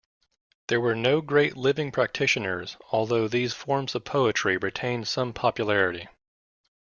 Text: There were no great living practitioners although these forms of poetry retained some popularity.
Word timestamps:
There 0.69 0.81
were 0.81 0.95
no 0.95 1.21
great 1.21 1.55
living 1.55 1.91
practitioners 1.91 2.75
although 2.91 3.27
these 3.27 3.53
forms 3.53 3.93
of 3.93 4.03
poetry 4.03 4.57
retained 4.57 5.07
some 5.07 5.31
popularity. 5.31 6.07